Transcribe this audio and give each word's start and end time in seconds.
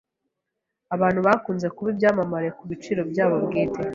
Abantu 0.95 1.19
bakunze 1.27 1.67
kuba 1.75 1.89
ibyamamare 1.93 2.47
kubiciro 2.57 3.01
byabo 3.11 3.35
bwite. 3.45 3.81